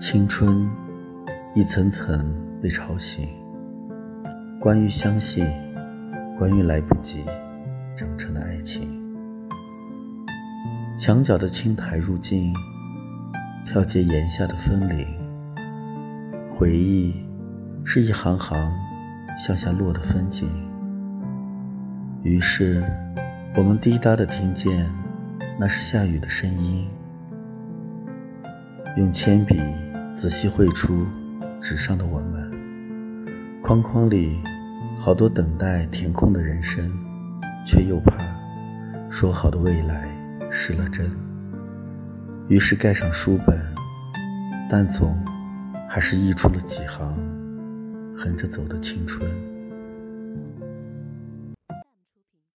[0.00, 0.70] 青春
[1.56, 3.28] 一层层被吵醒，
[4.60, 5.44] 关于相信，
[6.38, 7.24] 关于来不及
[7.96, 8.88] 长成的爱情。
[10.96, 12.54] 墙角的青苔入镜，
[13.66, 15.04] 跳接檐下的风铃。
[16.56, 17.12] 回忆
[17.84, 18.72] 是一行行
[19.36, 20.48] 向下落的风景。
[22.22, 22.84] 于是，
[23.56, 24.88] 我们滴答的听见，
[25.58, 26.86] 那是下雨的声音。
[28.96, 29.60] 用铅笔
[30.20, 31.06] 仔细绘出
[31.60, 32.50] 纸上的我们，
[33.62, 34.36] 框框里
[34.98, 36.90] 好多等待填空的人生，
[37.64, 38.16] 却又怕
[39.08, 40.08] 说好的未来
[40.50, 41.08] 失了真。
[42.48, 43.56] 于是盖上书本，
[44.68, 45.16] 但总
[45.88, 47.16] 还是溢出了几行
[48.16, 49.24] 横着走的青春。